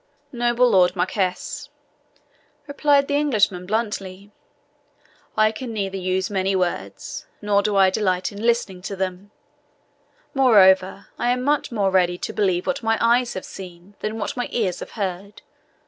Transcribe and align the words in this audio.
"Noble 0.31 0.67
Lord 0.67 0.95
Marquis," 0.95 1.69
replied 2.65 3.07
the 3.07 3.13
Englishman 3.13 3.67
bluntly, 3.67 4.31
"I 5.37 5.51
can 5.51 5.71
neither 5.71 5.95
use 5.95 6.27
many 6.27 6.55
words, 6.55 7.27
nor 7.39 7.61
do 7.61 7.75
I 7.75 7.91
delight 7.91 8.31
in 8.31 8.41
listening 8.41 8.81
to 8.81 8.95
them; 8.95 9.29
moreover, 10.33 11.09
I 11.19 11.29
am 11.29 11.43
much 11.43 11.71
more 11.71 11.91
ready 11.91 12.17
to 12.17 12.33
believe 12.33 12.65
what 12.65 12.81
my 12.81 12.97
eyes 12.99 13.35
have 13.35 13.45
seen 13.45 13.93
than 13.99 14.17
what 14.17 14.35
my 14.35 14.49
ears 14.51 14.79
have 14.79 14.93
heard. 14.97 15.43